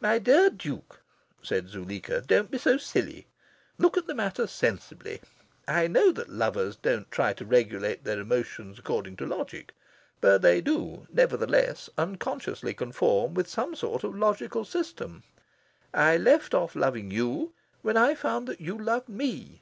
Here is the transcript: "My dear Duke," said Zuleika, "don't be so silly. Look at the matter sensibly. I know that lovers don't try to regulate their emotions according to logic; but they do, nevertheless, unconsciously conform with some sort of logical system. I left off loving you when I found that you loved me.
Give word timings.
"My 0.00 0.18
dear 0.18 0.48
Duke," 0.48 1.02
said 1.42 1.68
Zuleika, 1.68 2.22
"don't 2.22 2.50
be 2.50 2.56
so 2.56 2.78
silly. 2.78 3.26
Look 3.76 3.98
at 3.98 4.06
the 4.06 4.14
matter 4.14 4.46
sensibly. 4.46 5.20
I 5.68 5.86
know 5.86 6.12
that 6.12 6.30
lovers 6.30 6.76
don't 6.76 7.10
try 7.10 7.34
to 7.34 7.44
regulate 7.44 8.04
their 8.04 8.18
emotions 8.18 8.78
according 8.78 9.16
to 9.16 9.26
logic; 9.26 9.74
but 10.22 10.40
they 10.40 10.62
do, 10.62 11.06
nevertheless, 11.12 11.90
unconsciously 11.98 12.72
conform 12.72 13.34
with 13.34 13.46
some 13.46 13.74
sort 13.74 14.02
of 14.02 14.16
logical 14.16 14.64
system. 14.64 15.24
I 15.92 16.16
left 16.16 16.54
off 16.54 16.74
loving 16.74 17.10
you 17.10 17.52
when 17.82 17.98
I 17.98 18.14
found 18.14 18.48
that 18.48 18.62
you 18.62 18.78
loved 18.78 19.10
me. 19.10 19.60